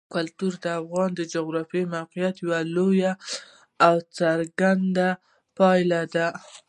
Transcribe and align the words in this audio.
کلتور 0.13 0.53
د 0.63 0.65
افغانستان 0.81 1.17
د 1.17 1.21
جغرافیایي 1.33 1.91
موقیعت 1.95 2.35
یوه 2.43 2.59
لویه 2.75 3.11
او 3.85 3.95
څرګنده 4.17 5.09
پایله 5.57 6.01
ده. 6.15 6.27